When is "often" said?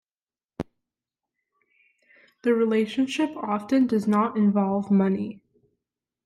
3.37-3.85